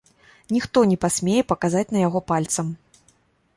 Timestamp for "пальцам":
2.33-2.75